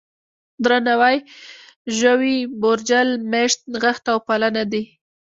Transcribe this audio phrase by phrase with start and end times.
[0.63, 1.17] درناوی،
[1.97, 4.83] ژوي، بورجل، مېشت، نغښته او پالنه دي.